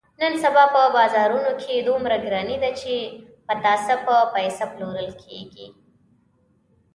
[0.21, 2.93] نن سبا په بازارونو کې دومره ګراني ده، چې
[3.47, 5.67] پتاسه په پیسه پلورل کېږي.